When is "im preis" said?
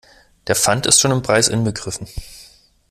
1.11-1.47